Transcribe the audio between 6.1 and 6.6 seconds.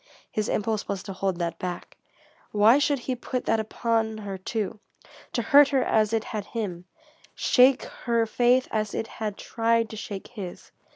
it had